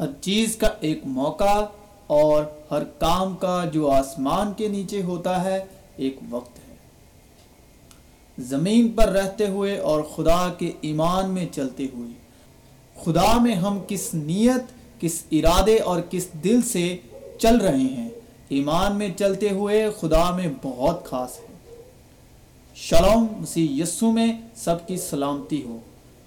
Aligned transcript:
ہر 0.00 0.06
چیز 0.20 0.56
کا 0.56 0.68
ایک 0.80 1.00
موقع 1.04 1.66
اور 2.06 2.44
ہر 2.70 2.84
کام 2.84 3.36
کا 3.36 3.64
جو 3.72 3.90
آسمان 3.90 4.52
کے 4.52 4.68
نیچے 4.68 5.02
ہوتا 5.02 5.44
ہے، 5.44 5.64
ایک 5.96 6.16
وقت 6.30 6.58
ہے۔ 6.58 6.74
زمین 8.38 8.88
پر 8.88 9.08
رہتے 9.08 9.46
ہوئے 9.46 9.78
اور 9.78 10.02
خدا 10.02 10.52
کے 10.58 10.72
ایمان 10.80 11.30
میں 11.30 11.46
چلتے 11.52 11.86
ہوئے۔ 11.94 12.10
خدا 13.04 13.38
میں 13.38 13.54
ہم 13.54 13.78
کس 13.88 14.14
نیت، 14.14 14.62
کس 15.00 15.22
ارادے 15.30 15.78
اور 15.78 16.00
کس 16.10 16.28
دل 16.44 16.62
سے 16.62 16.96
چل 17.38 17.56
رہے 17.56 17.78
ہیں۔ 17.78 18.08
ایمان 18.48 18.96
میں 18.96 19.08
چلتے 19.16 19.50
ہوئے 19.50 19.90
خدا 20.00 20.30
میں 20.30 20.48
بہت 20.62 21.04
خاص 21.04 21.38
ہے۔ 21.38 21.76
شلوم 22.74 23.26
مسیح 23.38 23.82
یسو 23.82 24.12
میں 24.12 24.32
سب 24.54 24.86
کی 24.86 24.96
سلامتی 24.96 25.62
ہو۔ 25.62 25.78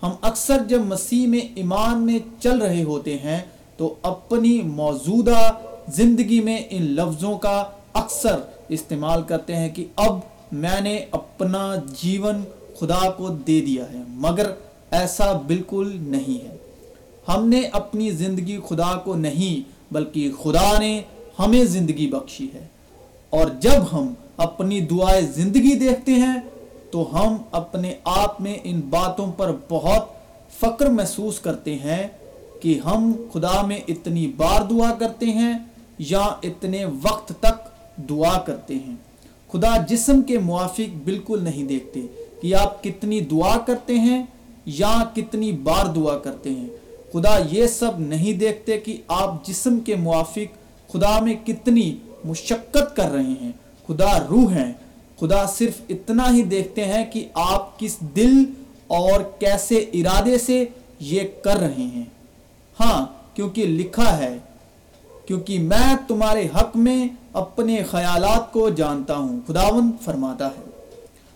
ہم 0.03 0.11
اکثر 0.21 0.57
جب 0.67 0.81
مسیح 0.81 1.27
میں 1.27 1.39
ایمان 1.55 2.05
میں 2.05 2.19
چل 2.39 2.61
رہے 2.61 2.83
ہوتے 2.83 3.17
ہیں 3.17 3.39
تو 3.83 3.95
اپنی 4.01 4.61
موجودہ 4.61 5.51
زندگی 5.87 6.41
میں 6.41 6.63
ان 6.69 6.81
لفظوں 6.81 7.37
کا 7.37 7.63
اکثر 7.93 8.39
استعمال 8.69 9.21
کرتے 9.23 9.55
ہیں 9.55 9.69
کہ 9.69 9.85
اب 9.95 10.19
میں 10.51 10.81
نے 10.81 11.05
اپنا 11.11 11.75
جیون 12.01 12.43
خدا 12.79 13.11
کو 13.11 13.29
دے 13.29 13.61
دیا 13.61 13.83
ہے، 13.93 13.97
مگر 14.07 14.51
ایسا 14.91 15.31
بالکل 15.31 15.97
نہیں 16.01 16.49
ہے۔ 16.49 16.57
ہم 17.27 17.49
نے 17.49 17.61
اپنی 17.71 18.11
زندگی 18.11 18.59
خدا 18.67 18.97
کو 18.97 19.15
نہیں، 19.15 19.69
بلکہ 19.93 20.31
خدا 20.43 20.79
نے 20.79 21.01
ہمیں 21.39 21.63
زندگی 21.63 22.07
بخشی 22.07 22.47
ہے۔ 22.53 22.67
اور 23.29 23.47
جب 23.59 23.83
ہم 23.93 24.13
اپنی 24.37 24.79
دعائیں 24.79 25.21
زندگی 25.21 25.75
دیکھتے 25.75 26.11
ہیں، 26.11 26.41
تو 26.91 27.09
ہم 27.13 27.37
اپنے 27.51 27.93
آپ 28.03 28.41
میں 28.41 28.57
ان 28.63 28.81
باتوں 28.89 29.31
پر 29.31 29.51
بہت 29.69 30.05
فقر 30.59 30.85
محسوس 30.85 31.39
کرتے 31.39 31.75
ہیں۔ 31.75 32.07
کہ 32.63 32.79
ہم 32.85 33.11
خدا 33.33 33.61
میں 33.61 33.79
اتنی 33.87 34.27
بار 34.27 34.61
دعا 34.61 34.93
کرتے 34.93 35.25
ہیں 35.25 35.53
یا 35.97 36.27
اتنے 36.43 36.85
وقت 36.85 37.33
تک 37.39 37.67
دعا 38.09 38.37
کرتے 38.37 38.75
ہیں۔ 38.75 38.95
خدا 39.51 39.77
جسم 39.89 40.21
کے 40.21 40.39
موافق 40.39 40.95
بالکل 41.03 41.43
نہیں 41.43 41.63
دیکھتے 41.63 42.01
کہ 42.41 42.55
آپ 42.55 42.83
کتنی 42.83 43.19
دعا 43.19 43.57
کرتے 43.57 43.99
ہیں 43.99 44.25
یا 44.65 45.03
کتنی 45.15 45.51
بار 45.51 45.85
دعا 45.85 46.17
کرتے 46.17 46.49
ہیں۔ 46.49 46.67
خدا 47.13 47.39
یہ 47.51 47.67
سب 47.67 47.99
نہیں 47.99 48.33
دیکھتے 48.33 48.79
کہ 48.79 48.97
آپ 49.07 49.45
جسم 49.45 49.79
کے 49.79 49.95
موافق 49.95 50.57
خدا 50.91 51.19
میں 51.19 51.33
کتنی 51.45 51.97
مشقت 52.25 52.95
کر 52.95 53.11
رہے 53.11 53.33
ہیں۔ 53.41 53.51
خدا 53.87 54.27
روح 54.29 54.53
ہیں 54.53 54.73
خدا 55.19 55.45
صرف 55.45 55.81
اتنا 55.89 56.33
ہی 56.33 56.41
دیکھتے 56.41 56.85
ہیں 56.85 57.05
کہ 57.05 57.27
آپ 57.33 57.79
کس 57.79 57.97
دل 58.15 58.43
اور 58.87 59.21
کیسے 59.39 59.75
ارادے 59.75 60.37
سے 60.37 60.65
یہ 60.99 61.21
کر 61.43 61.55
رہے 61.55 61.87
ہیں۔ 61.95 62.22
ہاں 62.79 63.05
کیونکہ 63.33 63.65
لکھا 63.65 64.17
ہے، 64.17 64.37
کیونکہ 65.25 65.59
میں 65.59 65.95
تمہارے 66.07 66.47
حق 66.55 66.77
میں 66.77 67.07
اپنے 67.33 67.83
خیالات 67.83 68.53
کو 68.53 68.69
جانتا 68.69 69.15
ہوں 69.17 69.39
خداون 69.47 69.91
فرماتا 70.01 70.47
ہے۔ 70.47 70.69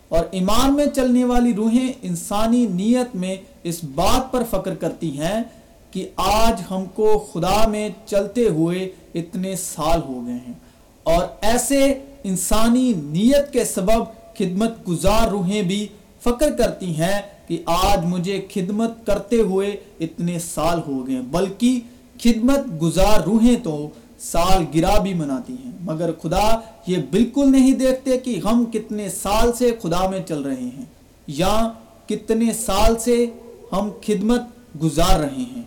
اور 0.08 0.24
ایمان 0.30 0.74
میں 0.74 0.86
چلنے 0.86 1.24
والی 1.24 1.54
روحیں 1.54 1.92
انسانی 2.02 2.66
نیت 2.66 3.14
میں 3.14 3.36
اس 3.62 3.84
بات 3.84 4.32
پر 4.32 4.42
فکر 4.50 4.74
کرتی 4.74 5.18
ہیں 5.18 5.42
کہ 5.90 6.08
آج 6.16 6.62
ہم 6.70 6.84
کو 6.84 7.26
خدا 7.32 7.68
میں 7.68 7.88
چلتے 8.06 8.48
ہوئے 8.48 8.90
اتنے 9.14 9.56
سال 9.56 10.00
ہو 10.08 10.26
گئے 10.26 10.34
ہیں۔ 10.34 10.54
اور 11.02 11.24
ایسے 11.40 11.98
انسانی 12.24 12.92
نیت 12.96 13.52
کے 13.52 13.64
سبب 13.64 14.04
خدمت 14.38 14.88
گزار 14.88 15.28
روحیں 15.28 15.62
بھی 15.62 15.88
فکر 16.20 16.50
کرتی 16.50 16.96
ہیں 16.96 17.22
کہ 17.48 17.62
آج 17.66 18.04
مجھے 18.04 18.46
خدمت 18.54 19.06
کرتے 19.06 19.36
ہوئے 19.36 19.76
اتنے 20.00 20.38
سال 20.38 20.80
ہو 20.86 21.06
گئے 21.06 21.20
بلکہ 21.30 21.80
خدمت 22.20 22.82
گزار 22.82 23.20
روحیں 23.20 23.56
تو 23.62 23.88
سال 24.18 24.64
گرا 24.74 24.98
بھی 24.98 25.14
مناتی 25.14 25.54
ہیں۔ 25.64 25.72
مگر 25.80 26.10
خدا 26.22 26.60
یہ 26.86 26.96
بالکل 27.10 27.52
نہیں 27.52 27.72
دیکھتے 27.72 28.18
کہ 28.18 28.40
ہم 28.44 28.64
کتنے 28.64 29.08
سال 29.08 29.52
سے 29.52 29.70
خدا 29.82 30.08
میں 30.08 30.20
چل 30.28 30.42
رہے 30.42 30.68
ہیں 30.76 30.84
یا 31.26 31.72
کتنے 32.06 32.52
سال 32.52 32.98
سے 32.98 33.26
ہم 33.72 33.90
خدمت 34.06 34.40
گزار 34.82 35.20
رہے 35.20 35.44
ہیں۔ 35.56 35.62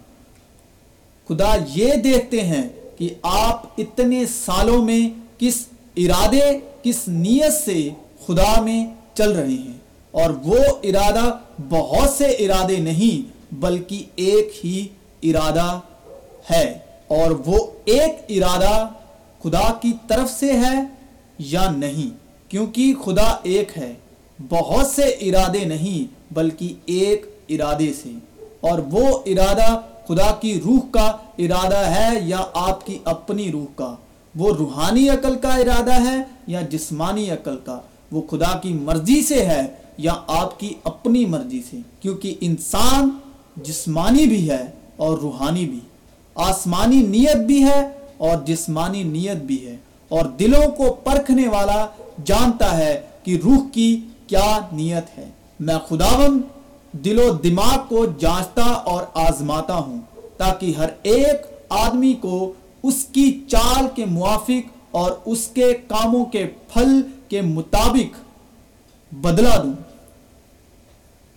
خدا 1.27 1.55
یہ 1.75 1.93
دیکھتے 1.93 2.41
ہیں 2.41 2.69
کہ 2.97 3.09
آپ 3.21 3.65
اتنے 3.77 4.25
سالوں 4.25 4.85
میں 4.85 5.09
کس 5.37 5.65
ارادے، 5.97 6.59
کس 6.83 7.07
نیت 7.07 7.53
سے 7.65 7.89
خدا 8.25 8.61
میں 8.61 8.85
چل 9.13 9.31
رہے 9.31 9.57
ہیں۔ 9.65 9.80
اور 10.11 10.29
وہ 10.29 10.57
ارادہ 10.83 11.37
بہت 11.69 12.09
سے 12.09 12.25
ارادے 12.25 12.77
نہیں 12.77 13.31
بلکہ 13.55 14.03
ایک 14.15 14.65
ہی 14.65 14.87
ارادہ 15.23 15.79
ہے 16.49 16.79
اور 17.07 17.31
وہ 17.45 17.71
ایک 17.85 18.43
ارادہ 18.43 18.87
خدا 19.43 19.73
کی 19.81 19.93
طرف 20.07 20.31
سے 20.31 20.53
ہے 20.53 20.83
یا 21.39 21.71
نہیں؟ 21.71 22.17
کیونکہ 22.51 22.93
خدا 23.05 23.35
ایک 23.43 23.77
ہے، 23.77 23.93
بہت 24.49 24.87
سے 24.87 25.03
ارادے 25.03 25.65
نہیں 25.65 26.33
بلکہ 26.33 26.73
ایک 26.85 27.25
ارادے 27.49 27.93
سے۔ 28.03 28.09
اور 28.61 28.79
وہ 28.91 29.19
ارادہ 29.25 29.79
خدا 30.07 30.35
کی 30.41 30.61
روح 30.65 30.79
کا 30.91 31.17
ارادہ 31.37 31.77
ہے 31.77 32.19
یا 32.21 32.45
آپ 32.53 32.85
کی 32.85 32.97
اپنی 33.03 33.51
روح 33.51 33.65
کا؟ 33.75 33.95
وہ 34.35 34.55
روحانی 34.55 35.09
عقل 35.09 35.35
کا 35.35 35.55
ارادہ 35.55 36.09
ہے 36.09 36.23
یا 36.47 36.61
جسمانی 36.61 37.31
عقل 37.31 37.57
کا؟ 37.57 37.79
وہ 38.11 38.21
خدا 38.21 38.57
کی 38.57 38.73
مرضی 38.73 39.23
سے 39.23 39.45
ہے 39.45 39.67
یا 40.01 40.13
آپ 40.27 40.59
کی 40.59 40.73
اپنی 40.83 41.25
مرضی 41.25 41.61
سے، 41.69 41.77
کیونکہ 41.99 42.35
انسان 42.41 43.09
جسمانی 43.55 44.25
بھی 44.25 44.49
ہے 44.49 44.65
اور 44.95 45.17
روحانی 45.17 45.65
بھی۔ 45.65 45.79
آسمانی 46.35 47.01
نیت 47.01 47.37
بھی 47.37 47.63
ہے 47.63 47.89
اور 48.17 48.37
جسمانی 48.45 49.03
نیت 49.03 49.37
بھی 49.37 49.67
ہے۔ 49.67 49.75
اور 50.09 50.25
دلوں 50.25 50.71
کو 50.71 50.93
پرکھنے 50.93 51.47
والا 51.47 51.87
جانتا 52.25 52.77
ہے 52.77 53.01
کہ 53.23 53.39
روح 53.43 53.69
کی 53.73 54.01
کیا 54.27 54.59
نیت 54.71 55.17
ہے۔ 55.17 55.29
میں 55.59 55.75
خداون 55.87 56.41
دل 56.91 57.19
و 57.19 57.31
دماغ 57.31 57.77
کو 57.89 58.05
جانچتا 58.05 58.61
اور 58.61 59.03
آزماتا 59.13 59.75
ہوں، 59.75 60.01
تاکہ 60.37 60.73
ہر 60.77 60.89
ایک 61.03 61.37
آدمی 61.69 62.13
کو 62.13 62.53
اس 62.83 63.05
کی 63.05 63.39
چال 63.47 63.85
کے 63.95 64.05
موافق 64.05 64.77
اور 64.91 65.11
اس 65.25 65.47
کے 65.47 65.73
کاموں 65.87 66.25
کے 66.25 66.47
پھل 66.73 67.01
کے 67.29 67.41
مطابق 67.41 68.17
بدلا 69.13 69.63
دوں۔ 69.63 69.90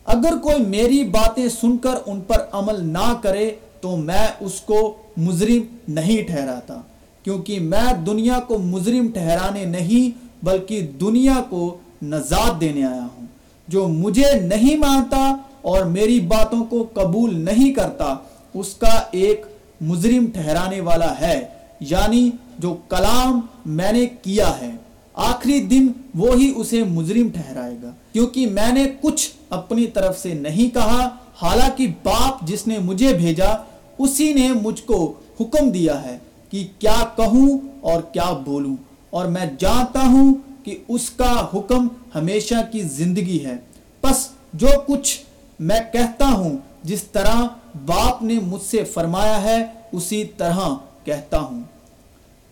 اگر 0.06 0.36
کوئی 0.42 0.64
میری 0.66 1.02
باتیں 1.10 1.48
سن 1.50 1.76
کر 1.76 1.94
ان 2.06 2.20
پر 2.20 2.44
عمل 2.52 2.84
نہ 2.86 3.12
کرے 3.22 3.50
تو 3.80 3.96
میں 3.98 4.26
اس 4.40 4.60
کو 4.60 4.78
مجرم 5.16 5.62
نہیں 5.88 6.22
ٹھہراتا، 6.26 6.80
کیونکہ 7.22 7.60
میں 7.60 7.92
دنیا 8.06 8.38
کو 8.40 8.58
مجرم 8.58 9.08
ٹھہرانے 9.08 9.64
نہیں 9.64 10.44
بلکہ 10.44 10.80
دنیا 11.00 11.40
کو 11.48 11.76
نجات 12.02 12.60
دینے 12.60 12.84
آیا 12.84 13.02
ہوں۔ 13.02 13.26
جو 13.68 13.86
مجھے 13.88 14.30
نہیں 14.40 14.76
مانتا 14.76 15.24
اور 15.62 15.84
میری 15.88 16.20
باتوں 16.20 16.64
کو 16.64 16.86
قبول 16.94 17.38
نہیں 17.44 17.72
کرتا، 17.72 18.14
اس 18.54 18.74
کا 18.74 19.00
ایک 19.12 19.46
مجرم 19.80 20.26
ٹھہرانے 20.32 20.80
والا 20.80 21.12
ہے 21.20 21.40
یعنی 21.80 22.30
جو 22.58 22.76
کلام 22.88 23.40
میں 23.66 23.92
نے 23.92 24.06
کیا 24.22 24.50
ہے۔ 24.60 24.70
آخری 25.14 25.60
دن 25.60 25.86
وہی 26.14 26.52
اسے 26.56 26.82
مجرم 26.84 27.28
ٹھہرائے 27.28 27.76
گا، 27.82 27.90
کیونکہ 28.12 28.46
میں 28.46 28.72
نے 28.72 28.84
کچھ 29.00 29.30
اپنی 29.54 29.86
طرف 29.86 30.18
سے 30.18 30.34
نہیں 30.34 30.74
کہا، 30.74 31.08
حالانکہ 31.42 31.86
باپ 32.04 32.46
جس 32.46 32.66
نے 32.66 32.78
مجھے 32.78 33.14
بھیجا، 33.14 33.54
اسی 33.98 34.32
نے 34.32 34.52
مجھ 34.52 34.82
کو 34.82 35.12
حکم 35.40 35.70
دیا 35.70 36.02
ہے 36.02 36.18
کہ 36.50 36.66
کیا 36.78 37.04
کہوں 37.16 37.58
اور 37.80 38.02
کیا 38.02 38.32
بولوں۔ 38.32 38.76
اور 39.10 39.26
میں 39.26 39.46
جانتا 39.58 40.00
ہوں 40.00 40.34
کہ 40.64 40.78
اس 40.88 41.10
کا 41.10 41.46
حکم 41.54 41.88
ہمیشہ 42.14 42.54
کی 42.72 42.80
زندگی 42.82 43.44
ہے۔ 43.44 43.56
پس 44.00 44.28
جو 44.52 44.68
کچھ 44.86 45.20
میں 45.60 45.80
کہتا 45.92 46.28
ہوں، 46.28 46.58
جس 46.82 47.02
طرح 47.02 47.42
باپ 47.86 48.22
نے 48.22 48.34
مجھ 48.46 48.62
سے 48.62 48.84
فرمایا 48.84 49.42
ہے، 49.42 49.66
اسی 49.92 50.24
طرح 50.24 50.58
کہتا 51.04 51.40
ہوں۔ 51.40 51.62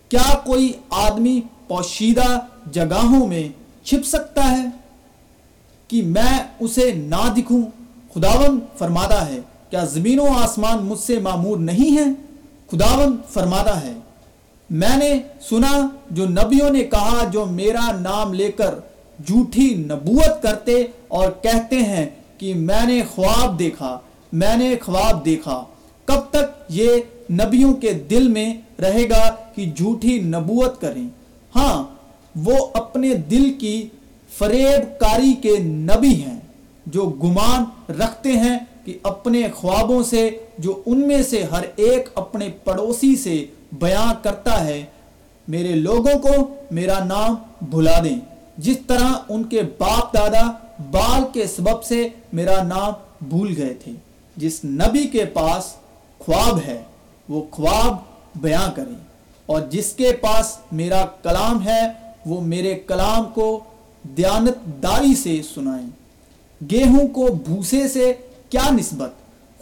کیا 0.09 0.35
کوئی 0.45 0.73
آدمی 0.91 1.41
پوشیدہ 1.69 2.41
جگہوں 2.73 3.27
میں 3.27 3.49
چھپ 3.85 4.07
سکتا 4.07 4.51
ہے؟ 4.51 4.82
کہ 5.93 6.03
میں 6.03 6.35
اسے 6.61 6.91
نہ 6.93 7.23
دکھوں۔ 7.37 7.63
خداون 8.15 8.59
فرماتا 8.79 9.27
ہے، 9.29 9.39
کیا 9.71 9.85
زمین 9.85 10.21
و 10.21 10.27
آسمان 10.37 10.85
مجھ 10.85 10.99
سے 10.99 11.19
معمور 11.19 11.57
نہیں 11.57 11.97
ہے 11.97 12.07
خداون 12.71 13.17
فرماتا 13.29 13.81
ہے، 13.81 13.93
میں 14.71 14.97
نے 14.97 15.11
سنا 15.41 15.73
جو 16.11 16.29
نبیوں 16.29 16.71
نے 16.71 16.83
کہا، 16.85 17.25
جو 17.33 17.45
میرا 17.47 17.87
نام 18.01 18.33
لے 18.33 18.51
کر 18.53 18.75
جھوٹی 19.27 19.69
نبوت 19.75 20.43
کرتے 20.43 20.83
اور 21.09 21.31
کہتے 21.43 21.77
ہیں 21.77 22.07
کہ 22.39 22.55
میں 22.55 22.85
نے 22.87 23.01
خواب 23.15 23.59
دیکھا، 23.59 23.99
میں 24.33 24.57
نے 24.57 24.75
خواب 24.85 25.25
دیکھا۔ 25.25 25.63
کب 26.05 26.21
تک 26.31 26.47
یہ 26.69 26.89
نبیوں 27.31 27.75
کے 27.75 27.93
دل 28.11 28.29
میں 28.29 28.55
رہے 28.81 29.09
گا 29.11 29.25
کہ 29.55 29.71
جھوٹی 29.77 30.21
نبوت 30.21 30.81
کریں؟ 30.81 31.09
ہاں 31.57 31.83
وہ 32.37 32.57
اپنے 32.75 33.15
دل 33.31 33.53
کی 33.53 33.89
فریب 34.39 35.01
کاری 35.01 35.35
کے 35.35 35.59
نبی 35.59 36.23
ہیں، 36.23 36.41
جو 36.87 37.03
گمان 37.03 37.93
رکھتے 37.93 38.33
ہیں 38.33 38.59
کہ 38.85 38.99
اپنے 39.03 39.43
خوابوں 39.55 40.03
سے، 40.03 40.31
جو 40.59 40.83
ان 40.87 41.09
میں 41.09 41.23
سے 41.23 41.43
ہر 41.43 41.63
ایک 41.77 42.09
اپنے 42.15 42.49
پڑوسی 42.65 43.17
سے 43.17 43.47
بیان 43.73 44.15
کرتا 44.23 44.65
ہے، 44.65 44.85
میرے 45.49 45.75
لوگوں 45.75 46.19
کو 46.19 46.55
میرا 46.71 47.05
نام 47.05 47.35
بھلا 47.63 48.01
دیں۔ 48.05 48.21
جس 48.59 48.77
طرح 48.87 49.09
ان 49.29 49.45
کے 49.45 49.63
باپ 49.79 50.15
دادا 50.15 50.51
بال 50.91 51.23
کے 51.33 51.47
سبب 51.47 51.85
سے 51.85 52.09
میرا 52.33 52.63
نام 52.63 52.93
بھول 53.29 53.55
گئے 53.57 53.75
تھے۔ 53.75 53.93
جس 54.37 54.65
نبی 54.65 55.07
کے 55.07 55.25
پاس 55.25 55.75
خواب 56.19 56.59
ہے، 56.67 56.83
وہ 57.29 57.45
خواب 57.51 57.97
بیان 58.35 58.71
کریں۔ 58.77 58.95
اور 59.47 59.61
جس 59.61 59.93
کے 59.93 60.13
پاس 60.13 60.59
میرا 60.73 61.05
کلام 61.23 61.67
ہے، 61.67 61.81
وہ 62.27 62.41
میرے 62.41 62.75
کلام 62.75 63.25
کو 63.35 63.61
دیانت 64.05 64.83
داری 64.83 65.15
سے 65.15 65.41
سنائیں۔ 65.55 65.89
گیہوں 66.61 67.07
کو 67.09 67.27
بھوسے 67.47 67.87
سے 67.89 68.13
کیا 68.51 68.69
نسبت؟ 68.71 69.11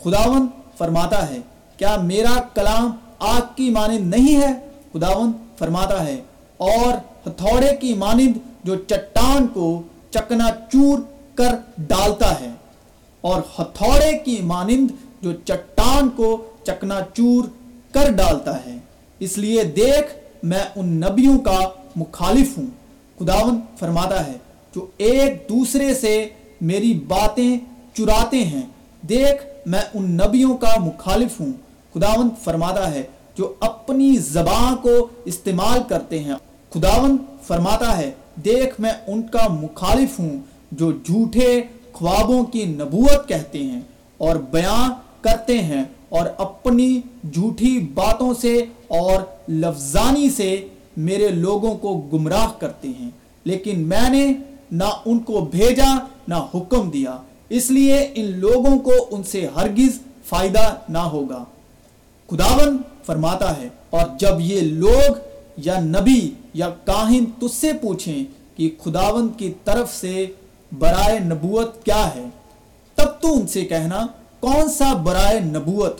خداون 0.02 0.46
فرماتا 0.78 1.28
ہے، 1.30 1.38
کیا 1.76 1.96
میرا 1.96 2.40
کلام 2.54 2.90
آگ 3.18 3.40
کی 3.56 3.68
مانند 3.70 4.14
نہیں 4.14 4.36
ہے؟ 4.36 4.52
خداون 4.92 5.32
فرماتا 5.58 6.04
ہے، 6.06 6.20
اور 6.56 6.92
ہتھوڑے 7.26 7.74
کی 7.76 7.92
مانند 7.94 8.38
جو 8.64 8.76
چٹان 8.76 9.46
کو 9.46 9.82
چکنا 10.10 10.48
چور 10.72 10.98
کر 11.34 11.54
ڈالتا 11.78 12.40
ہے، 12.40 12.50
اور 13.20 13.40
ہتھوڑے 13.58 14.12
کی 14.18 14.36
مانند 14.42 14.90
جو 15.22 15.32
چٹان 15.44 16.08
کو 16.08 16.36
چکنا 16.66 17.00
چور 17.14 17.44
کر 17.92 18.10
ڈالتا 18.12 18.56
ہے۔ 18.66 18.76
اس 19.20 19.38
لیے 19.38 19.64
دیکھ، 19.76 20.14
میں 20.42 20.64
ان 20.76 20.88
نبیوں 21.00 21.38
کا 21.38 21.58
مخالف 21.96 22.56
ہوں۔ 22.58 22.66
خداون 23.20 23.60
فرماتا 23.78 24.26
ہے، 24.26 24.32
جو 24.74 24.86
ایک 24.96 25.48
دوسرے 25.48 25.94
سے 25.94 26.28
میری 26.60 26.92
باتیں 27.08 27.58
چراتے 27.94 28.44
ہیں، 28.44 28.62
دیکھ، 29.08 29.42
میں 29.66 29.80
ان 29.94 30.10
نبیوں 30.10 30.56
کا 30.56 30.80
مخالف 30.80 31.40
ہوں۔ 31.40 31.52
خداون 31.94 32.28
فرماتا 32.44 32.94
ہے، 32.94 33.02
جو 33.36 33.52
اپنی 33.60 34.16
زبان 34.16 34.76
کو 34.76 35.08
استعمال 35.24 35.80
کرتے 35.88 36.18
ہیں۔ 36.18 36.34
خداون 36.70 37.16
فرماتا 37.46 37.98
ہے، 37.98 38.10
دیکھ، 38.44 38.80
میں 38.80 38.92
ان 39.06 39.22
کا 39.22 39.48
مخالف 39.48 40.18
ہوں 40.18 40.36
جو 40.72 40.92
جھوٹے 40.92 41.60
خوابوں 41.92 42.44
کی 42.44 42.64
نبوت 42.64 43.28
کہتے 43.28 43.58
ہیں 43.58 43.80
اور 44.18 44.36
بیان 44.36 44.90
کرتے 45.20 45.58
ہیں 45.58 45.84
اور 46.08 46.26
اپنی 46.38 47.00
جھوٹی 47.32 47.78
باتوں 47.94 48.34
سے 48.34 48.64
اور 48.88 49.22
لفظانی 49.48 50.30
سے 50.30 50.68
میرے 51.00 51.28
لوگوں 51.28 51.74
کو 51.74 51.94
گمراہ 52.12 52.48
کرتے 52.58 52.88
ہیں، 53.00 53.10
لیکن 53.44 53.80
میں 53.88 54.08
نے 54.10 54.26
نہ 54.72 54.90
ان 55.04 55.18
کو 55.18 55.40
بھیجا، 55.50 55.94
نہ 56.28 56.34
حکم 56.54 56.90
دیا۔ 56.90 57.16
اس 57.48 57.70
لیے 57.70 57.96
ان 58.14 58.26
لوگوں 58.38 58.78
کو 58.78 58.92
ان 59.10 59.22
سے 59.22 59.46
ہرگز 59.56 59.98
فائدہ 60.24 60.74
نہ 60.88 61.04
ہوگا۔ 61.12 61.42
خداون 62.28 62.76
فرماتا 63.06 63.56
ہے، 63.56 63.68
اور 63.90 64.06
جب 64.18 64.40
یہ 64.40 64.60
لوگ 64.60 65.18
یا 65.56 65.78
نبی 65.80 66.20
یا 66.54 66.68
کاہن 66.84 67.24
تجھ 67.38 67.54
سے 67.54 67.72
پوچھیں 67.72 68.24
کہ 68.56 68.70
خداون 68.82 69.28
کی 69.36 69.52
طرف 69.64 69.94
سے 69.94 70.26
برائے 70.72 71.18
نبوت 71.18 71.82
کیا 71.84 72.04
ہے، 72.14 72.26
تب 72.98 73.20
تو 73.20 73.32
ان 73.34 73.46
سے 73.46 73.64
کہنا، 73.64 74.06
کون 74.40 74.68
سا 74.68 74.92
برائے 75.02 75.40
نبوت؟ 75.40 75.98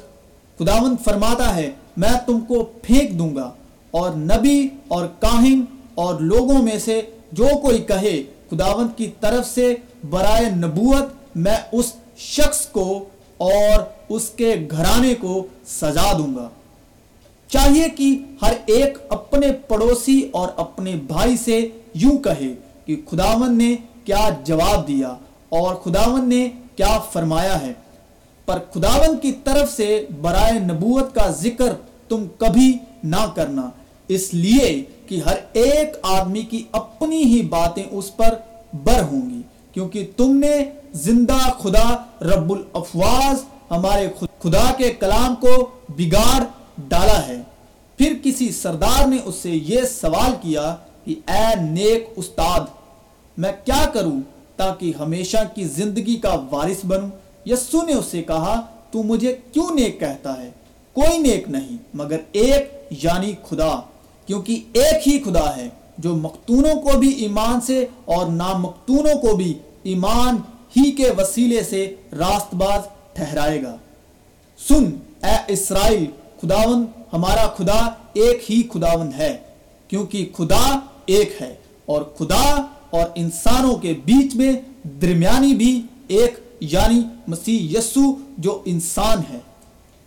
خداون 0.59 0.95
فرماتا 1.05 1.55
ہے، 1.57 1.71
میں 1.97 2.17
تم 2.27 2.41
کو 2.41 2.63
پھینک 2.83 3.19
دوں 3.19 3.35
گا۔ 3.37 3.51
اور 3.91 4.11
نبی 4.11 4.69
اور 4.89 5.07
کاہن 5.21 5.65
اور 5.95 6.21
لوگوں 6.21 6.63
میں 6.63 6.79
سے 6.79 7.01
جو 7.33 7.47
کوئی 7.63 7.79
کہے 7.79 8.23
خداون 8.51 8.87
کی 8.97 9.11
طرف 9.21 9.47
سے 9.47 9.75
برائے 10.11 10.51
نبوت 10.51 11.37
میں 11.37 11.57
اس 11.73 11.93
شخص 12.17 12.67
کو 12.67 13.05
اور 13.37 13.81
اس 14.09 14.29
کے 14.29 14.69
گھرانے 14.71 15.15
کو 15.15 15.47
سزا 15.67 16.13
دوں 16.19 16.35
گا۔ 16.35 16.49
چاہیے 17.49 17.89
کہ 17.89 18.19
ہر 18.43 18.53
ایک 18.67 18.99
اپنے 19.09 19.53
پڑوسی 19.53 20.29
اور 20.33 20.49
اپنے 20.57 20.97
بھائی 20.97 21.37
سے 21.37 21.69
یوں 21.95 22.19
کہے 22.19 22.55
کہ 22.87 23.01
خداون 23.11 23.59
نے 23.59 23.77
کیا 24.05 24.29
جواب 24.45 24.89
دیا 24.89 25.15
اور 25.49 25.75
خداون 25.75 26.29
نے 26.29 26.49
کیا 26.77 26.99
فرمایا 26.99 27.61
ہے۔ 27.61 27.73
پر 28.47 28.59
خداون 28.75 29.17
کی 29.17 29.33
طرف 29.33 29.73
سے 29.73 30.07
برائے 30.21 30.59
نبوت 30.59 31.15
کا 31.15 31.31
ذکر 31.31 31.75
تم 32.09 32.25
کبھی 32.39 32.79
نہ 33.05 33.27
کرنا۔ 33.35 33.71
اس 34.15 34.35
لیے 34.35 34.85
کہ 35.07 35.21
ہر 35.27 35.37
ایک 35.53 35.97
آدمی 36.03 36.43
کی 36.43 36.63
اپنی 36.73 37.23
ہی 37.25 37.43
باتیں 37.43 37.83
اس 37.91 38.17
پر 38.17 38.35
بر 38.85 39.03
ہوں 39.03 39.31
گی، 39.31 39.41
کیونکہ 39.73 40.11
تم 40.17 40.37
نے 40.37 40.65
زندہ 40.95 41.39
خدا 41.59 41.89
رب 42.21 42.53
الافواز 42.53 43.43
ہمارے 43.71 44.09
خدا 44.39 44.71
کے 44.77 44.91
کلام 44.91 45.35
کو 45.35 45.71
بگاڑ 45.89 46.43
ڈالا 46.89 47.27
ہے۔ 47.29 47.41
پھر 47.99 48.15
کسی 48.23 48.51
سردار 48.53 49.07
نے 49.07 49.17
اس 49.25 49.35
سے 49.35 49.51
یہ 49.51 49.81
سوال 49.91 50.33
کیا 50.41 50.77
کہ، 51.05 51.15
اے 51.29 51.55
نیک 51.71 52.09
استاد، 52.17 52.61
میں 53.37 53.53
کیا 53.65 53.85
کروں 53.93 54.21
تاکہ 54.57 54.93
ہمیشہ 54.99 55.37
کی 55.55 55.65
زندگی 55.65 56.17
کا 56.17 56.35
وارث 56.51 56.85
بنوں؟ 56.85 57.11
یسو 57.47 57.83
نے 57.83 57.95
اس 57.95 58.07
سے 58.07 58.23
کہا، 58.23 58.61
تو 58.91 59.03
مجھے 59.03 59.37
کیوں 59.53 59.69
نیک 59.75 60.01
کہتا 60.01 60.43
ہے؟ 60.43 60.51
کوئی 60.93 61.19
نیک 61.19 61.49
نہیں، 61.49 61.77
مگر 61.95 62.21
ایک 62.33 62.73
یعنی 63.05 63.33
خدا۔ 63.49 63.81
کیونکہ 64.31 64.63
ایک 64.73 65.09
ہی 65.09 65.19
خدا 65.19 65.57
ہے 65.57 65.69
جو 65.99 66.17
مختونوں 66.17 66.81
کو 66.81 66.99
بھی 66.99 67.09
ایمان 67.09 67.61
سے 67.61 67.87
اور 68.05 68.27
نامختونوں 68.27 69.19
کو 69.19 69.37
بھی 69.37 69.55
ایمان 69.83 70.37
ہی 70.77 70.91
کے 70.91 71.11
وسیلے 71.19 71.63
سے 71.63 71.95
راست 72.13 72.55
باز 72.55 72.83
ٹھہرائے 73.13 73.63
گا۔ 73.63 73.77
سن، 74.69 74.85
اے 75.23 75.53
اسرائیل 75.53 76.05
خداون 76.43 76.85
ہمارا 77.13 77.47
خدا 77.47 77.91
ایک 78.13 78.51
ہی 78.51 78.63
خداون 78.75 79.11
ہے، 79.19 79.37
کیونکہ 79.89 80.29
خدا 80.37 80.79
ایک 81.07 81.43
ہے 81.43 81.55
اور 81.87 82.03
خدا 82.03 82.67
اور 82.91 83.07
انسانوں 83.15 83.77
کے 83.77 83.95
بیچ 84.05 84.35
میں 84.35 84.53
درمیانی 84.85 85.55
بھی 85.55 85.83
ایک 86.09 86.39
یعنی 86.61 87.03
مسیح 87.29 87.79
یسو 87.79 88.15
جو 88.39 88.63
انسان 88.65 89.19
ہے۔ 89.33 89.41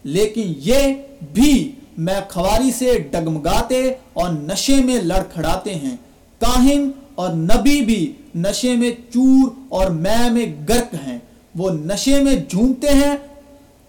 لیکن 0.04 0.54
یہ 0.58 0.94
بھی 1.34 1.72
میں 1.98 2.22
خواری 2.30 2.72
سے 2.72 3.00
ڈگمگاتے 3.12 3.94
اور 4.14 4.30
نشے 4.30 4.76
میں 4.76 5.02
لڑکھڑاتے 5.02 5.76
ہیں۔ 5.76 5.98
کاہن 6.40 6.92
اور 7.16 7.30
نبی 7.34 7.82
بھی 7.82 8.12
نشے 8.36 8.76
میں 8.76 8.92
چور 9.14 9.52
اور 9.70 9.90
میں 9.90 10.30
میں 10.30 10.46
گرک 10.70 10.96
ہیں۔ 11.08 11.20
وہ 11.56 11.70
نشے 11.70 12.24
میں 12.24 12.36
جھومتے 12.50 12.90
ہیں، 12.90 13.16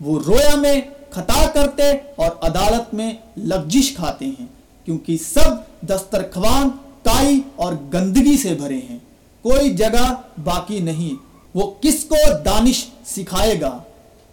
وہ 0.00 0.20
رویا 0.26 0.56
میں 0.56 0.80
خطا 1.10 1.46
کرتے 1.54 1.82
اور 2.16 2.30
عدالت 2.42 2.94
میں 2.94 3.12
لگجش 3.36 3.92
کھاتے 3.96 4.24
ہیں۔ 4.24 4.46
کیونکہ 4.84 5.16
سب 5.16 5.80
دسترخوان 5.80 6.68
کائی 7.02 7.40
اور 7.56 7.72
گندگی 7.94 8.36
سے 8.36 8.54
بھرے 8.54 8.80
ہیں۔ 8.90 8.98
کوئی 9.42 9.70
جگہ 9.70 10.14
باقی 10.44 10.80
نہیں۔ 10.80 11.14
وہ 11.54 11.70
کس 11.80 12.04
کو 12.04 12.16
دانش 12.44 12.86
سکھائے 13.06 13.60
گا؟ 13.60 13.78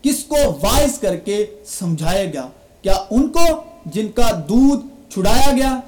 کس 0.02 0.24
کو 0.24 0.36
وائز 0.62 1.00
کر 1.00 1.16
کے 1.16 1.46
سمجھائے 1.66 2.34
گا؟ 2.34 2.50
کیا 2.82 2.94
ان 3.10 3.30
کو 3.30 3.46
جن 3.86 4.12
کا 4.12 4.44
دودھ 4.50 5.12
چھڑایا 5.12 5.52
گیا، 5.56 5.80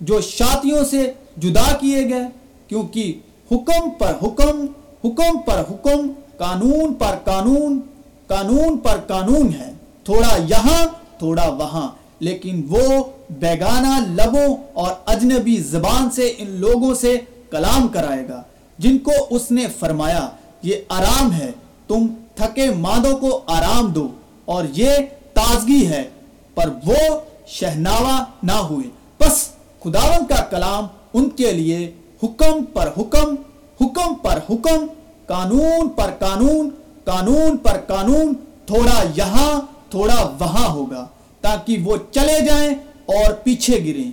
جو 0.00 0.20
شاتیوں 0.20 0.84
سے 0.84 1.12
جدا 1.36 1.76
کیے 1.80 2.08
گئے، 2.08 2.28
کیونکہ 2.68 3.18
حکم 3.52 3.90
پر 3.98 4.12
حکم 4.22 4.66
حکم 5.04 5.38
پر 5.46 5.62
حکم، 5.70 6.12
قانون 6.36 6.94
پر 6.94 7.14
قانون 7.24 7.80
قانون 8.26 8.78
پر 8.78 8.96
قانون 9.06 9.54
ہے۔ 9.58 9.72
تھوڑا 10.04 10.36
یہاں، 10.48 10.86
تھوڑا 11.18 11.48
وہاں۔ 11.48 11.88
لیکن 12.20 12.66
وہ 12.68 13.04
بیگانہ 13.30 14.22
لبوں 14.22 14.56
اور 14.72 14.92
اجنبی 15.06 15.56
زبان 15.56 16.10
سے 16.10 16.34
ان 16.38 16.50
لوگوں 16.50 16.94
سے 16.94 17.18
کلام 17.50 17.88
کرائے 17.88 18.28
گا، 18.28 18.42
جن 18.78 18.98
کو 18.98 19.10
اس 19.30 19.50
نے 19.50 19.66
فرمایا، 19.78 20.28
یہ 20.62 20.76
آرام 20.88 21.32
ہے، 21.32 21.50
تم 21.88 22.06
تھکے 22.34 22.70
مادوں 22.70 23.16
کو 23.16 23.40
آرام 23.46 23.86
دو، 23.86 24.08
اور 24.44 24.64
یہ 24.72 24.90
تازگی 25.34 25.86
ہے۔ 25.86 26.08
پر 26.54 26.68
وہ 26.86 27.18
شہناوا 27.46 28.24
نہ 28.42 28.58
ہوئے۔ 28.70 28.88
بس 29.20 29.48
خداون 29.82 30.26
کا 30.26 30.42
کلام 30.42 30.86
ان 31.14 31.28
کے 31.30 31.52
لیے 31.52 31.92
حکم 32.22 32.64
پر 32.64 32.88
حکم 32.98 33.34
حکم 33.80 34.14
پر 34.14 34.38
حکم، 34.50 34.86
قانون 35.26 35.88
پر 35.88 36.10
قانون 36.18 36.70
قانون 37.04 37.56
پر 37.56 37.76
قانون، 37.86 38.34
تھوڑا 38.66 39.02
یہاں، 39.16 39.60
تھوڑا 39.90 40.36
وہاں 40.40 40.68
ہوگا 40.68 41.06
تاکہ 41.40 41.78
وہ 41.84 41.96
چلے 42.10 42.40
جائیں 42.46 42.70
اور 43.06 43.32
پیچھے 43.32 43.78
گریں 43.84 44.10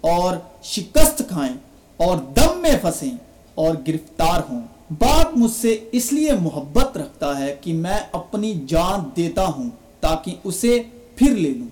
اور 0.00 0.36
شکست 0.62 1.22
کھائیں 1.28 1.56
اور 1.96 2.16
دم 2.18 2.58
میں 2.58 2.76
پھنسیں 2.80 3.16
اور 3.54 3.74
گرفتار 3.88 4.40
ہوں۔ 4.50 4.60
باپ 4.98 5.36
مجھ 5.36 5.50
سے 5.50 5.88
اس 5.92 6.12
لیے 6.12 6.32
محبت 6.32 6.96
رکھتا 6.96 7.38
ہے 7.38 7.56
کہ 7.60 7.72
میں 7.72 7.98
اپنی 8.12 8.54
جان 8.66 9.08
دیتا 9.16 9.46
ہوں 9.46 9.70
تاکہ 10.00 10.34
اسے 10.44 10.82
پھر 11.16 11.30
لے 11.30 11.50
لوں۔ 11.50 11.68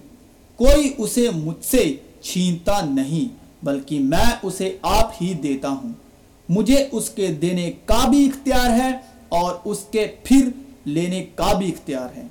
کوئی 0.57 0.93
اسے 0.99 1.29
مجھ 1.35 1.65
سے 1.65 1.97
چھینتا 2.23 2.85
نہیں، 2.85 3.35
بلکہ 3.65 4.01
میں 4.01 4.37
اسے 4.43 4.79
آپ 4.83 5.13
ہی 5.21 5.35
دیتا 5.35 5.69
ہوں۔ 5.69 5.93
مجھے 6.49 6.89
اس 6.93 7.11
کے 7.11 7.27
دینے 7.27 7.73
کا 7.85 8.09
بھی 8.09 8.27
اختیار 8.27 8.71
ہے 8.71 8.99
اور 9.29 9.55
اس 9.65 9.85
کے 9.91 10.07
پھر 10.25 10.49
لینے 10.85 11.27
کا 11.35 11.53
بھی 11.53 11.69
اختیار 11.69 12.19
ہے۔ 12.19 12.23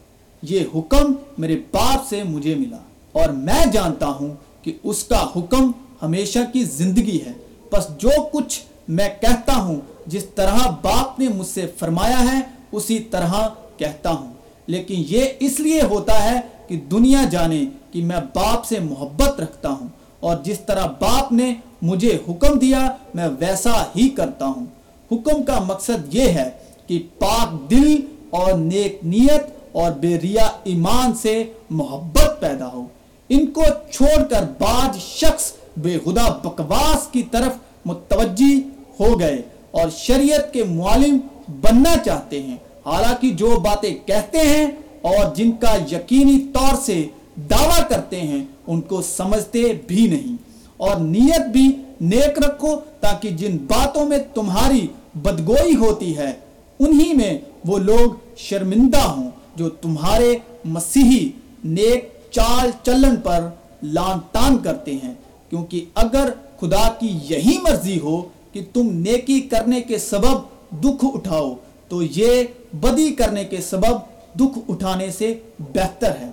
یہ 0.41 0.59
حکم 0.75 1.13
میرے 1.37 1.57
باپ 1.71 2.07
سے 2.09 2.23
مجھے 2.23 2.55
ملا 2.55 2.77
اور 3.11 3.29
میں 3.29 3.65
جانتا 3.65 4.07
ہوں 4.07 4.35
کہ 4.61 4.77
اس 4.83 5.03
کا 5.03 5.27
حکم 5.35 5.71
ہمیشہ 6.01 6.39
کی 6.53 6.63
زندگی 6.63 7.19
ہے۔ 7.25 7.31
بس 7.71 7.87
جو 7.97 8.09
کچھ 8.31 8.61
میں 8.87 9.09
کہتا 9.21 9.55
ہوں، 9.55 9.81
جس 10.07 10.25
طرح 10.35 10.69
باپ 10.81 11.19
نے 11.19 11.27
مجھ 11.27 11.47
سے 11.47 11.67
فرمایا 11.79 12.33
ہے، 12.33 12.39
اسی 12.71 12.99
طرح 12.99 13.49
کہتا 13.77 14.09
ہوں۔ 14.09 14.33
لیکن 14.67 15.03
یہ 15.07 15.25
اس 15.39 15.59
لیے 15.59 15.81
ہوتا 15.81 16.31
ہے 16.31 16.39
کہ 16.67 16.75
دنیا 16.75 17.21
جانے 17.31 17.65
کہ 17.91 18.03
میں 18.03 18.19
باپ 18.35 18.65
سے 18.65 18.79
محبت 18.79 19.39
رکھتا 19.39 19.69
ہوں 19.69 19.87
اور 20.19 20.37
جس 20.43 20.59
طرح 20.59 20.85
باپ 20.85 21.31
نے 21.31 21.53
مجھے 21.81 22.17
حکم 22.29 22.59
دیا، 22.59 22.95
میں 23.13 23.27
ویسا 23.39 23.83
ہی 23.95 24.09
کرتا 24.09 24.45
ہوں۔ 24.45 24.65
حکم 25.11 25.43
کا 25.43 25.59
مقصد 25.59 26.15
یہ 26.15 26.21
ہے 26.21 26.49
کہ 26.87 27.03
پاک 27.19 27.71
دل 27.71 27.95
اور 28.29 28.53
نیک 28.53 28.99
نیت 29.03 29.43
اور 29.71 29.91
بے 29.91 30.19
ریا 30.19 30.49
ایمان 30.63 31.13
سے 31.13 31.43
محبت 31.69 32.41
پیدا 32.41 32.67
ہو۔ 32.67 32.85
ان 33.29 33.45
کو 33.45 33.63
چھوڑ 33.91 34.23
کر 34.23 34.43
بعض 34.59 34.97
شخص 34.97 35.53
بے 35.77 35.97
خدا 36.05 36.29
بکواس 36.29 37.07
کی 37.07 37.23
طرف 37.23 37.53
متوجہ 37.85 38.55
ہو 38.99 39.19
گئے 39.19 39.41
اور 39.71 39.89
شریعت 39.89 40.53
کے 40.53 40.63
معلم 40.63 41.17
بننا 41.61 41.97
چاہتے 42.05 42.41
ہیں۔ 42.41 42.57
حالانکہ 42.85 43.29
جو 43.29 43.59
باتیں 43.59 44.07
کہتے 44.07 44.37
ہیں 44.37 44.65
اور 45.01 45.35
جن 45.35 45.51
کا 45.51 45.77
یقینی 45.91 46.39
طور 46.53 46.75
سے 46.81 47.07
دعویٰ 47.49 47.89
کرتے 47.89 48.21
ہیں، 48.21 48.45
ان 48.67 48.81
کو 48.81 49.01
سمجھتے 49.01 49.73
بھی 49.87 50.07
نہیں۔ 50.07 50.35
اور 50.77 50.95
نیت 50.95 51.47
بھی 51.51 51.71
نیک 52.01 52.39
رکھو 52.39 52.79
تاکہ 52.99 53.29
جن 53.29 53.57
باتوں 53.57 54.05
میں 54.05 54.17
تمہاری 54.33 54.87
بدگوئی 55.15 55.75
ہوتی 55.75 56.17
ہے، 56.17 56.31
انہی 56.79 57.13
میں 57.13 57.37
وہ 57.65 57.77
لوگ 57.77 58.11
شرمندہ 58.37 59.01
ہوں 59.01 59.29
جو 59.55 59.69
تمہارے 59.69 60.37
مسیحی 60.65 61.29
نیک 61.63 62.09
چال 62.31 62.69
چلن 62.83 63.15
پر 63.15 63.49
لان 63.83 64.19
تان 64.31 64.57
کرتے 64.57 64.93
ہیں۔ 65.03 65.13
کیونکہ 65.49 65.85
اگر 65.95 66.29
خدا 66.59 66.89
کی 66.99 67.19
یہی 67.29 67.57
مرضی 67.57 67.99
ہو 67.99 68.21
کہ 68.51 68.61
تم 68.73 68.89
نیکی 68.91 69.39
کرنے 69.41 69.81
کے 69.81 69.97
سبب 69.97 70.37
دکھ 70.83 71.05
اٹھاؤ، 71.13 71.55
تو 71.89 72.03
یہ 72.03 72.43
بدی 72.73 73.13
کرنے 73.13 73.43
کے 73.45 73.61
سبب 73.61 73.95
دکھ 74.39 74.59
اٹھانے 74.67 75.11
سے 75.11 75.39
بہتر 75.59 76.11
ہے۔ 76.19 76.29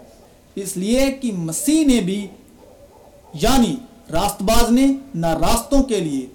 اس 0.54 0.76
لیے 0.76 1.12
کہ 1.12 1.32
مسیح 1.32 1.86
نے 1.86 2.00
بھی 2.00 2.26
یعنی 3.34 3.76
راست 4.12 4.42
باز 4.42 4.70
نے 4.70 4.86
نہ 5.14 5.26
راستوں 5.26 5.82
کے 5.82 6.00
لیے، 6.00 6.26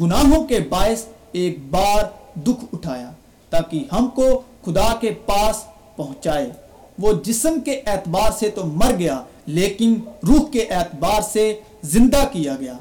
گناہوں 0.00 0.44
کے 0.44 0.60
باعث 0.60 1.04
ایک 1.32 1.58
بار 1.70 2.04
دکھ 2.40 2.64
اٹھایا 2.72 3.10
تاکہ 3.50 3.84
ہم 3.92 4.06
کو 4.06 4.42
خدا 4.64 4.94
کے 5.00 5.10
پاس 5.26 5.64
پہنچائے۔ 5.96 6.50
وہ 6.98 7.12
جسم 7.24 7.60
کے 7.64 7.82
اعتبار 7.86 8.30
سے 8.38 8.48
تو 8.48 8.66
مر 8.66 8.92
گیا، 8.98 9.22
لیکن 9.46 9.94
روح 10.28 10.50
کے 10.50 10.62
اعتبار 10.62 11.20
سے 11.20 11.60
زندہ 11.82 12.24
کیا 12.32 12.56
گیا۔ 12.60 12.72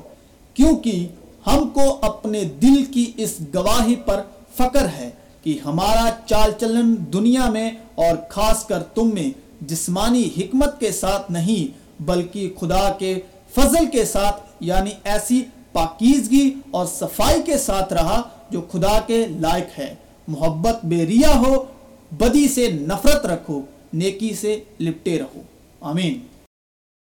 کیونکہ 0.54 1.08
ہم 1.48 1.70
کو 1.70 1.98
اپنے 2.02 2.44
دل 2.44 2.86
کی 2.86 3.12
اس 3.18 3.34
گواہی 3.56 3.96
پر 3.96 4.22
فکر 4.58 4.88
ہے 4.88 5.10
کہ 5.48 5.58
ہمارا 5.66 6.10
چال 6.26 6.52
چلن 6.60 6.96
دنیا 7.14 7.50
میں 7.50 7.72
اور 7.96 8.18
خاص 8.30 8.66
کر 8.66 8.84
تم 8.84 9.10
میں 9.14 9.30
جسمانی 9.62 10.30
حکمت 10.38 10.80
کے 10.80 10.92
ساتھ 10.92 11.32
نہیں، 11.32 11.78
بلکہ 12.02 12.54
خدا 12.60 12.92
کے 13.00 13.20
فضل 13.56 13.86
کے 13.86 14.06
ساتھ 14.06 14.42
یعنی 14.60 14.90
ایسی 15.04 15.44
پاکیزگی 15.72 16.54
اور 16.72 16.86
صفائی 16.86 17.42
کے 17.42 17.58
ساتھ 17.58 17.94
رہا 17.94 18.22
جو 18.50 18.62
خدا 18.62 19.00
کے 19.08 19.28
لائق 19.28 19.80
ہے۔ 19.80 19.96
محبت 20.28 20.86
بے 20.86 21.06
ریا 21.06 21.40
ہو، 21.40 21.66
بدی 22.12 22.48
سے 22.48 22.72
نفرت 22.72 23.26
رکھو، 23.26 23.62
نیکی 23.94 24.36
سے 24.42 24.60
لپٹے 24.80 25.20
رہو۔ 25.20 25.42
آمین۔ 25.82 26.20